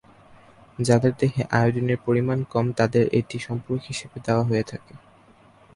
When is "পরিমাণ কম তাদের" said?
2.05-3.03